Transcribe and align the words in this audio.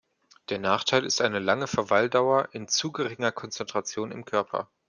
Der 0.49 0.57
Nachteil 0.57 1.05
ist 1.05 1.21
eine 1.21 1.37
lange 1.37 1.67
Verweildauer 1.67 2.49
in 2.53 2.67
zu 2.67 2.91
geringer 2.91 3.31
Konzentration 3.31 4.09
im 4.09 4.25
Körper. 4.25 4.67